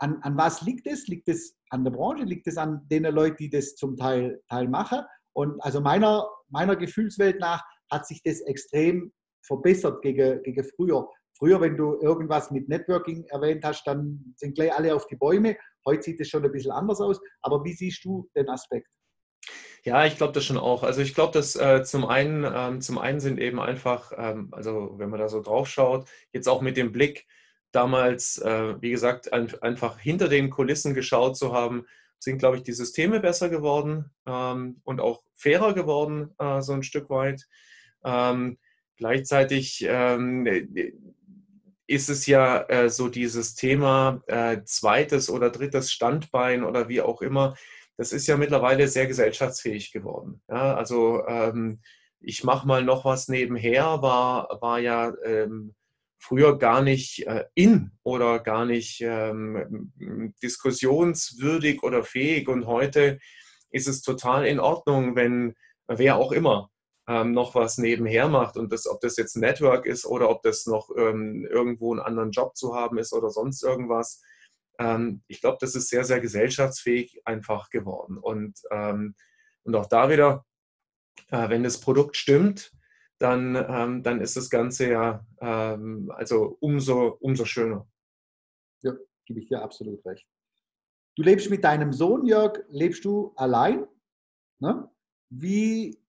[0.00, 1.06] an, an, was liegt es?
[1.06, 2.24] Liegt es an der Branche?
[2.24, 5.00] Liegt es an den Leuten, die das zum Teil, Teil machen?
[5.34, 11.08] Und also meiner, meiner Gefühlswelt nach hat sich das extrem verbessert gegen, gegen früher.
[11.38, 15.56] Früher, wenn du irgendwas mit Networking erwähnt hast, dann sind gleich alle auf die Bäume.
[15.84, 17.20] Heute sieht es schon ein bisschen anders aus.
[17.40, 18.88] Aber wie siehst du den Aspekt?
[19.84, 20.84] Ja, ich glaube das schon auch.
[20.84, 24.94] Also ich glaube, dass äh, zum einen, ähm, zum einen sind eben einfach, ähm, also
[24.98, 27.26] wenn man da so drauf schaut, jetzt auch mit dem Blick
[27.72, 31.86] damals, äh, wie gesagt, ein, einfach hinter den Kulissen geschaut zu haben,
[32.20, 36.84] sind, glaube ich, die Systeme besser geworden ähm, und auch fairer geworden, äh, so ein
[36.84, 37.44] Stück weit.
[38.04, 38.58] Ähm,
[39.02, 40.46] Gleichzeitig ähm,
[41.88, 47.20] ist es ja äh, so dieses Thema äh, zweites oder drittes Standbein oder wie auch
[47.20, 47.56] immer,
[47.96, 50.40] das ist ja mittlerweile sehr gesellschaftsfähig geworden.
[50.48, 51.80] Ja, also ähm,
[52.20, 55.74] ich mache mal noch was nebenher, war, war ja ähm,
[56.20, 59.92] früher gar nicht äh, in oder gar nicht ähm,
[60.44, 63.18] diskussionswürdig oder fähig und heute
[63.72, 65.56] ist es total in Ordnung, wenn
[65.88, 66.70] wer auch immer
[67.08, 70.66] ähm, noch was nebenher macht und das, ob das jetzt Network ist oder ob das
[70.66, 74.22] noch ähm, irgendwo einen anderen Job zu haben ist oder sonst irgendwas.
[74.78, 78.18] Ähm, ich glaube, das ist sehr, sehr gesellschaftsfähig einfach geworden.
[78.18, 79.14] Und, ähm,
[79.64, 80.44] und auch da wieder,
[81.28, 82.72] äh, wenn das Produkt stimmt,
[83.18, 87.88] dann, ähm, dann ist das Ganze ja ähm, also umso, umso schöner.
[88.82, 88.94] Ja,
[89.26, 90.26] gebe ich dir absolut recht.
[91.16, 93.86] Du lebst mit deinem Sohn, Jörg, lebst du allein?
[94.60, 94.90] Ne?
[95.28, 96.01] Wie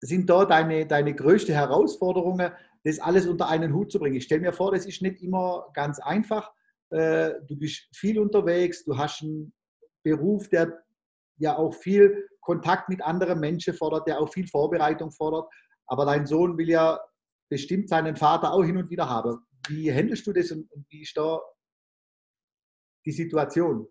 [0.00, 2.52] sind da deine, deine größte Herausforderungen,
[2.84, 4.16] das alles unter einen Hut zu bringen?
[4.16, 6.52] Ich stelle mir vor, das ist nicht immer ganz einfach.
[6.90, 9.52] Äh, du bist viel unterwegs, du hast einen
[10.04, 10.82] Beruf, der
[11.38, 15.52] ja auch viel Kontakt mit anderen Menschen fordert, der auch viel Vorbereitung fordert.
[15.86, 17.00] Aber dein Sohn will ja
[17.48, 19.38] bestimmt seinen Vater auch hin und wieder haben.
[19.68, 21.40] Wie handelst du das und wie ist da
[23.04, 23.88] die Situation?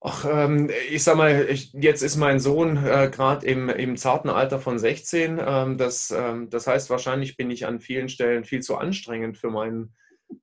[0.00, 4.28] Ach, ähm, ich sag mal, ich, jetzt ist mein Sohn äh, gerade im, im zarten
[4.28, 5.40] Alter von 16.
[5.44, 9.50] Ähm, das, ähm, das heißt, wahrscheinlich bin ich an vielen Stellen viel zu anstrengend für
[9.50, 9.96] meinen,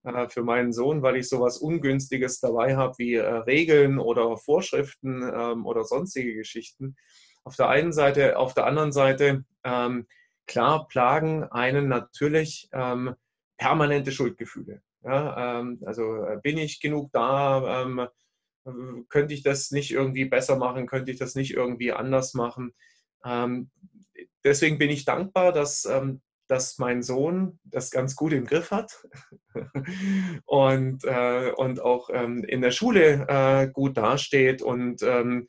[0.04, 5.22] äh, für meinen Sohn, weil ich sowas Ungünstiges dabei habe wie äh, Regeln oder Vorschriften
[5.24, 6.98] ähm, oder sonstige Geschichten.
[7.46, 10.06] Auf der einen Seite, auf der anderen Seite, ähm,
[10.48, 13.16] klar plagen einen natürlich ähm,
[13.58, 14.82] permanente Schuldgefühle.
[15.04, 17.86] Ja, also äh, bin ich genug da?
[19.10, 22.74] Könnte ich das nicht irgendwie besser machen, könnte ich das nicht irgendwie anders machen.
[23.24, 23.70] Ähm,
[24.44, 29.08] deswegen bin ich dankbar, dass, ähm, dass mein Sohn das ganz gut im Griff hat
[30.46, 35.48] und, äh, und auch ähm, in der Schule äh, gut dasteht und, ähm,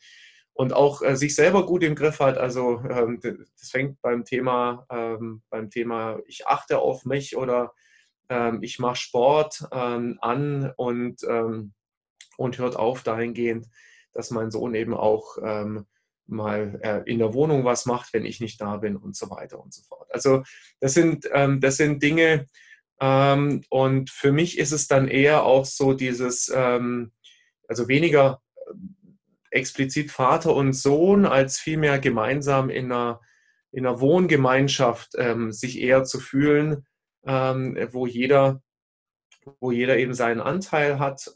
[0.53, 2.39] und auch äh, sich selber gut im Griff hat.
[2.39, 7.73] Also ähm, das fängt beim Thema, ähm, beim Thema, ich achte auf mich oder
[8.61, 11.23] ich mache Sport an und
[12.37, 13.67] und hört auf dahingehend,
[14.13, 15.87] dass mein Sohn eben auch ähm,
[16.27, 19.61] mal äh, in der Wohnung was macht, wenn ich nicht da bin und so weiter
[19.61, 20.09] und so fort.
[20.13, 20.43] Also
[20.81, 22.47] das sind, ähm, das sind Dinge
[23.01, 27.13] ähm, und für mich ist es dann eher auch so dieses, ähm,
[27.69, 28.73] also weniger äh,
[29.51, 33.21] explizit Vater und Sohn, als vielmehr gemeinsam in einer,
[33.71, 36.87] in einer Wohngemeinschaft ähm, sich eher zu fühlen,
[37.25, 38.63] ähm, wo jeder
[39.61, 41.31] wo jeder eben seinen Anteil hat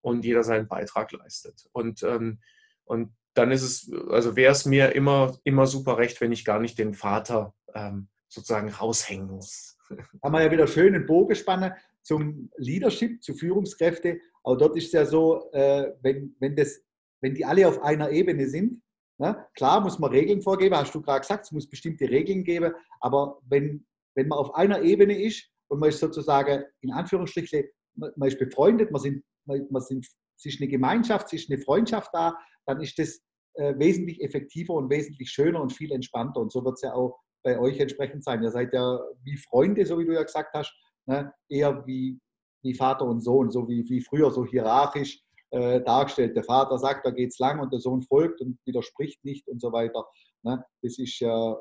[0.00, 1.66] und jeder seinen Beitrag leistet.
[1.72, 2.40] Und, ähm,
[2.84, 6.60] und dann ist es, also wäre es mir immer, immer super recht, wenn ich gar
[6.60, 9.76] nicht den Vater ähm, sozusagen raushängen muss.
[10.22, 14.20] Haben wir ja wieder schön einen Bogen spannen zum Leadership, zu Führungskräfte.
[14.42, 16.80] Auch dort ist es ja so, äh, wenn, wenn, das,
[17.20, 18.82] wenn die alle auf einer Ebene sind,
[19.18, 22.72] ne, klar muss man Regeln vorgeben, hast du gerade gesagt, es muss bestimmte Regeln geben,
[23.00, 28.28] aber wenn, wenn man auf einer Ebene ist und man ist sozusagen in Anführungsstrichen, man
[28.28, 32.10] ist befreundet, man sind man, man sind, es ist eine Gemeinschaft, es ist eine Freundschaft
[32.12, 32.36] da,
[32.66, 33.20] dann ist das
[33.54, 36.40] äh, wesentlich effektiver und wesentlich schöner und viel entspannter.
[36.40, 38.42] Und so wird es ja auch bei euch entsprechend sein.
[38.42, 40.72] Ihr seid ja wie Freunde, so wie du ja gesagt hast,
[41.06, 41.32] ne?
[41.48, 42.18] eher wie,
[42.62, 46.36] wie Vater und Sohn, so wie, wie früher, so hierarchisch äh, dargestellt.
[46.36, 49.60] Der Vater sagt, da geht es lang und der Sohn folgt und widerspricht nicht und
[49.60, 50.06] so weiter.
[50.42, 50.64] Ne?
[50.82, 51.56] Das ist ja,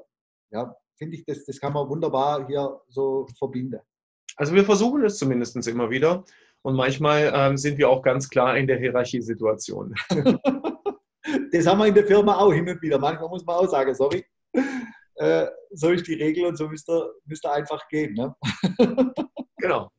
[0.52, 3.80] ja finde ich, das, das kann man wunderbar hier so verbinden.
[4.36, 6.24] Also wir versuchen es zumindest immer wieder.
[6.62, 9.94] Und manchmal ähm, sind wir auch ganz klar in der Hierarchiesituation.
[11.52, 13.00] das haben wir in der Firma auch hin und wieder.
[13.00, 14.26] Manchmal muss man auch sagen, sorry,
[15.16, 18.14] äh, so ist die Regel und so müsst ihr, müsst ihr einfach gehen.
[18.14, 18.36] Ne?
[19.58, 19.90] genau.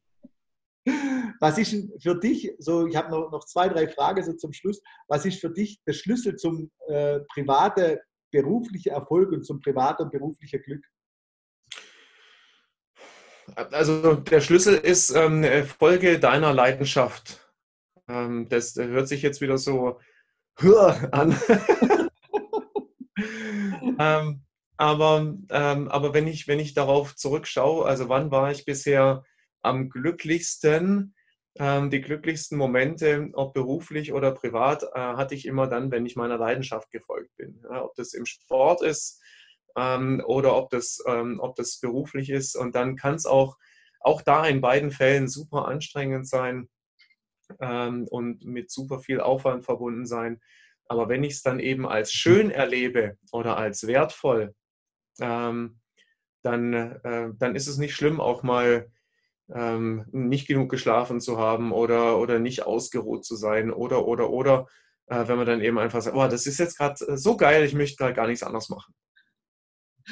[1.40, 4.81] Was ist für dich, so ich habe noch, noch zwei, drei Fragen so zum Schluss,
[5.09, 7.99] was ist für dich der Schlüssel zum äh, privaten
[8.31, 10.85] beruflichen Erfolg und zum privaten und beruflichen Glück?
[13.56, 17.40] Also der Schlüssel ist ähm, Folge deiner Leidenschaft.
[18.08, 19.98] Ähm, das hört sich jetzt wieder so
[21.12, 21.36] an.
[23.98, 24.42] ähm,
[24.76, 29.24] aber, ähm, aber wenn, ich, wenn ich darauf zurückschaue, also wann war ich bisher
[29.62, 31.14] am glücklichsten?
[31.58, 36.16] Ähm, die glücklichsten Momente, ob beruflich oder privat, äh, hatte ich immer dann, wenn ich
[36.16, 37.60] meiner Leidenschaft gefolgt bin.
[37.64, 39.20] Ja, ob das im Sport ist,
[39.76, 42.56] ähm, oder ob das, ähm, ob das beruflich ist.
[42.56, 43.56] Und dann kann es auch,
[44.00, 46.68] auch da in beiden Fällen super anstrengend sein
[47.61, 50.40] ähm, und mit super viel Aufwand verbunden sein.
[50.87, 54.54] Aber wenn ich es dann eben als schön erlebe oder als wertvoll,
[55.20, 55.80] ähm,
[56.42, 58.90] dann, äh, dann ist es nicht schlimm, auch mal
[59.52, 64.66] ähm, nicht genug geschlafen zu haben oder, oder nicht ausgeruht zu sein oder, oder, oder,
[65.06, 67.75] äh, wenn man dann eben einfach sagt, oh, das ist jetzt gerade so geil, ich
[67.75, 68.94] möchte gerade gar nichts anderes machen.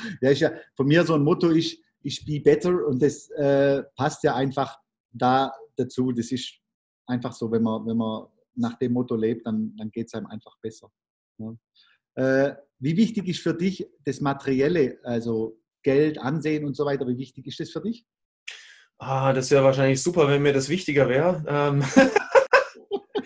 [0.21, 3.83] Ja, ist ja von mir so ein Motto, ich, ich be better und das äh,
[3.97, 4.79] passt ja einfach
[5.13, 6.13] da dazu.
[6.13, 6.55] Das ist
[7.07, 10.27] einfach so, wenn man, wenn man nach dem Motto lebt, dann, dann geht es einem
[10.27, 10.91] einfach besser.
[11.39, 11.55] Ja.
[12.15, 17.19] Äh, wie wichtig ist für dich das Materielle, also Geld, Ansehen und so weiter, wie
[17.19, 18.05] wichtig ist das für dich?
[18.99, 21.45] Ah, das wäre wahrscheinlich super, wenn mir das wichtiger wäre.
[21.47, 21.85] Ähm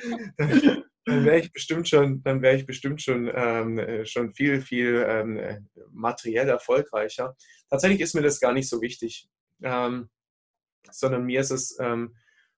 [1.04, 5.04] dann wäre ich bestimmt schon, dann wäre ich bestimmt schon, ähm, äh, schon viel, viel
[5.08, 7.36] ähm, äh, materiell erfolgreicher.
[7.68, 9.28] Tatsächlich ist mir das gar nicht so wichtig,
[9.62, 10.08] ähm,
[10.90, 12.14] sondern mir ist es, ähm,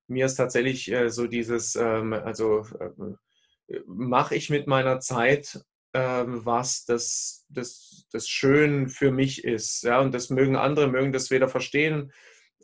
[0.06, 5.64] mir ist tatsächlich äh, so dieses, ähm, also äh, mache ich mit meiner Zeit
[5.94, 9.84] ähm, was das, das, das schön für mich ist.
[9.84, 12.12] Ja, und das mögen andere, mögen das weder verstehen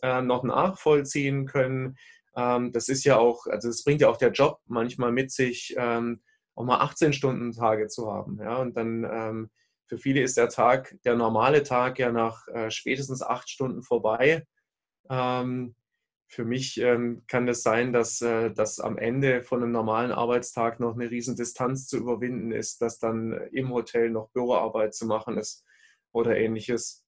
[0.02, 1.96] äh, noch nachvollziehen können.
[2.36, 5.74] Ähm, das ist ja auch, also das bringt ja auch der Job manchmal mit sich,
[5.76, 6.22] ähm,
[6.54, 8.38] auch mal 18 Stunden Tage zu haben.
[8.40, 9.50] Ja, und dann ähm,
[9.86, 14.46] für viele ist der Tag, der normale Tag ja nach äh, spätestens acht Stunden vorbei.
[16.32, 16.80] Für mich
[17.26, 21.34] kann es sein, dass, äh, dass am Ende von einem normalen Arbeitstag noch eine riesen
[21.34, 25.64] Distanz zu überwinden ist, dass dann im Hotel noch Büroarbeit zu machen ist
[26.12, 27.04] oder ähnliches.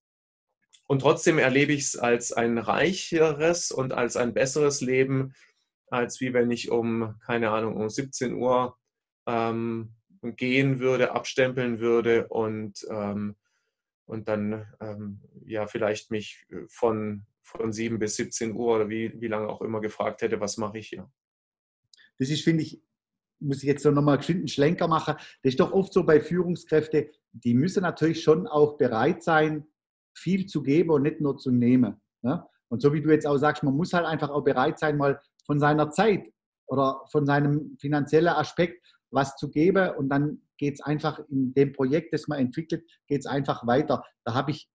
[0.93, 5.33] Und trotzdem erlebe ich es als ein reicheres und als ein besseres Leben,
[5.87, 8.77] als wie wenn ich um, keine Ahnung, um 17 Uhr
[9.27, 13.37] ähm, gehen würde, abstempeln würde und, ähm,
[14.05, 19.29] und dann ähm, ja vielleicht mich von, von 7 bis 17 Uhr oder wie, wie
[19.29, 21.11] lange auch immer gefragt hätte, was mache ich hier.
[22.19, 22.83] Das ist, finde ich,
[23.41, 25.15] muss ich jetzt nochmal einen Schlenker machen.
[25.17, 29.72] Das ist doch oft so bei Führungskräften, die müssen natürlich schon auch bereit sein,
[30.15, 32.01] viel zu geben und nicht nur zu nehmen.
[32.23, 32.45] Ne?
[32.69, 35.21] Und so wie du jetzt auch sagst, man muss halt einfach auch bereit sein, mal
[35.47, 36.27] von seiner Zeit
[36.67, 41.73] oder von seinem finanziellen Aspekt was zu geben und dann geht es einfach in dem
[41.73, 44.05] Projekt, das man entwickelt, geht es einfach weiter.
[44.25, 44.71] Da habe ich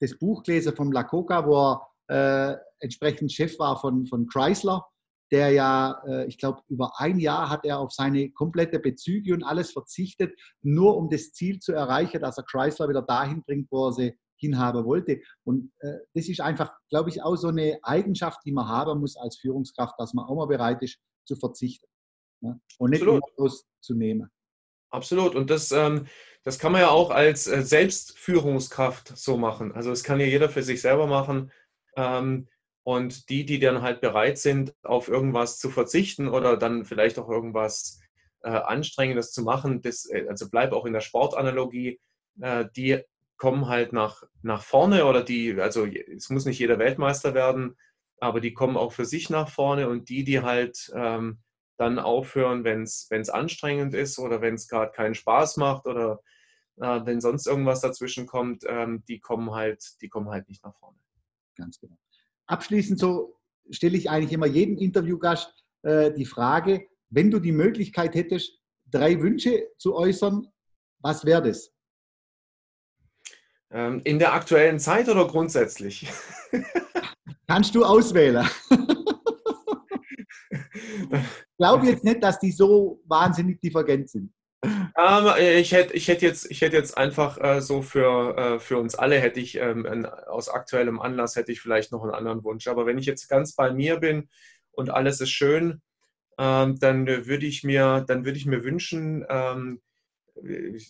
[0.00, 4.86] das Buch gelesen von Lacoca, wo er äh, entsprechend Chef war von, von Chrysler,
[5.30, 9.42] der ja, äh, ich glaube, über ein Jahr hat er auf seine komplette Bezüge und
[9.42, 13.88] alles verzichtet, nur um das Ziel zu erreichen, dass er Chrysler wieder dahin bringt, wo
[13.88, 15.20] er sie hinhaben wollte.
[15.44, 19.16] Und äh, das ist einfach, glaube ich, auch so eine Eigenschaft, die man haben muss
[19.16, 21.86] als Führungskraft, dass man auch mal bereit ist zu verzichten
[22.40, 22.60] ne?
[22.78, 23.64] und nicht Absolut.
[23.80, 24.30] zu nehmen.
[24.90, 25.36] Absolut.
[25.36, 26.06] Und das, ähm,
[26.42, 29.72] das kann man ja auch als äh, Selbstführungskraft so machen.
[29.72, 31.52] Also es kann ja jeder für sich selber machen.
[31.96, 32.48] Ähm,
[32.82, 37.28] und die, die dann halt bereit sind, auf irgendwas zu verzichten oder dann vielleicht auch
[37.28, 38.00] irgendwas
[38.42, 42.00] äh, Anstrengendes zu machen, das, äh, also bleib auch in der Sportanalogie,
[42.40, 43.02] äh, die
[43.40, 47.74] kommen halt nach, nach vorne oder die, also es muss nicht jeder Weltmeister werden,
[48.20, 51.38] aber die kommen auch für sich nach vorne und die, die halt ähm,
[51.78, 56.20] dann aufhören, wenn es anstrengend ist oder wenn es gerade keinen Spaß macht oder
[56.76, 60.76] äh, wenn sonst irgendwas dazwischen kommt, ähm, die kommen halt, die kommen halt nicht nach
[60.76, 60.98] vorne.
[61.56, 61.96] Ganz genau.
[62.46, 68.14] Abschließend so stelle ich eigentlich immer jedem Interviewgast äh, die Frage, wenn du die Möglichkeit
[68.14, 68.60] hättest,
[68.90, 70.46] drei Wünsche zu äußern,
[70.98, 71.72] was wäre das?
[73.72, 76.08] Ähm, in der aktuellen Zeit oder grundsätzlich?
[77.46, 78.48] Kannst du auswählen.
[80.50, 84.32] ich glaube jetzt nicht, dass die so wahnsinnig divergent sind.
[84.62, 88.78] Ähm, ich, hätte, ich, hätte jetzt, ich hätte jetzt einfach äh, so für, äh, für
[88.78, 92.42] uns alle, hätte ich ähm, ein, aus aktuellem Anlass, hätte ich vielleicht noch einen anderen
[92.44, 92.66] Wunsch.
[92.66, 94.28] Aber wenn ich jetzt ganz bei mir bin
[94.72, 95.80] und alles ist schön,
[96.38, 99.80] ähm, dann würde ich mir, dann würde ich mir wünschen, ähm,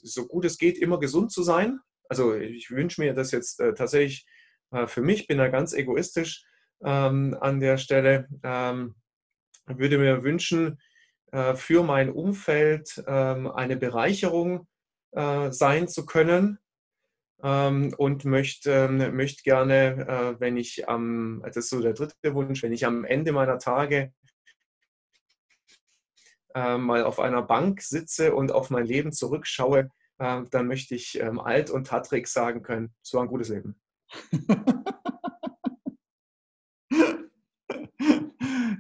[0.03, 1.81] so gut es geht, immer gesund zu sein
[2.11, 4.27] also ich wünsche mir das jetzt äh, tatsächlich
[4.73, 6.45] äh, für mich, bin da ganz egoistisch
[6.85, 8.97] ähm, an der Stelle, ähm,
[9.67, 10.81] würde mir wünschen,
[11.31, 14.67] äh, für mein Umfeld ähm, eine Bereicherung
[15.13, 16.59] äh, sein zu können
[17.45, 22.35] ähm, und möchte, ähm, möchte gerne, äh, wenn ich am, das ist so der dritte
[22.35, 24.13] Wunsch, wenn ich am Ende meiner Tage
[26.57, 29.91] äh, mal auf einer Bank sitze und auf mein Leben zurückschaue,
[30.21, 33.81] äh, dann möchte ich ähm, alt und tattrig sagen können, es war ein gutes Leben.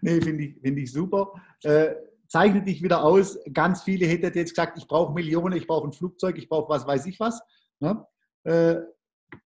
[0.03, 1.33] nee, finde ich, find ich super.
[1.63, 1.95] Äh,
[2.29, 3.39] zeichnet dich wieder aus.
[3.53, 6.87] Ganz viele hätten jetzt gesagt, ich brauche Millionen, ich brauche ein Flugzeug, ich brauche was
[6.87, 7.41] weiß ich was.
[7.81, 8.07] Ne?
[8.45, 8.77] Äh,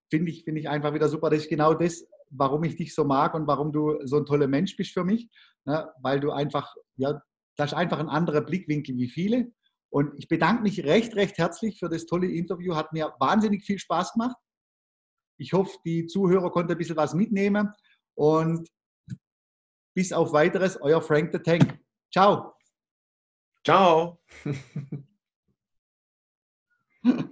[0.09, 1.29] finde ich, find ich einfach wieder super.
[1.29, 4.47] Das ist genau das, warum ich dich so mag und warum du so ein toller
[4.47, 5.29] Mensch bist für mich.
[5.63, 5.89] Ne?
[6.01, 7.21] Weil du einfach, ja,
[7.55, 9.53] das ist einfach ein anderer Blickwinkel wie viele.
[9.89, 12.75] Und ich bedanke mich recht, recht herzlich für das tolle Interview.
[12.75, 14.35] Hat mir wahnsinnig viel Spaß gemacht.
[15.37, 17.73] Ich hoffe, die Zuhörer konnten ein bisschen was mitnehmen.
[18.15, 18.69] Und
[19.95, 21.79] bis auf weiteres, euer Frank the Tank.
[22.11, 22.53] Ciao.
[23.63, 24.21] Ciao.